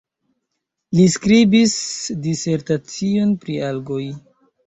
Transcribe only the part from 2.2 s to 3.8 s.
disertacion pri